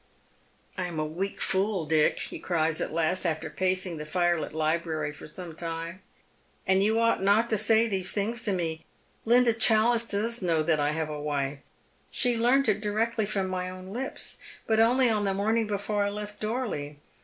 [0.79, 5.13] I am a weak fool, Dick," he cries at last, after pacing the fireht Ubrary
[5.13, 6.01] for some time;"
[6.65, 8.83] and you ought not to say these things to me.
[9.25, 11.59] Linda Challice does know that I have a wife.
[12.09, 16.09] She learned it directly from my own lips; but only on the morning before I
[16.09, 16.97] left Dorley.